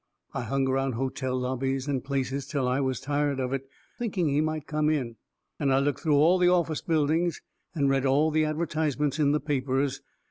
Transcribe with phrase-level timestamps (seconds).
[0.33, 3.69] I hung around hotel lobbies and places till I was tired of it,
[3.99, 5.17] thinking he might come in.
[5.59, 7.43] And I looked through all the office buildings
[7.75, 10.01] and read all the advertisements in the papers.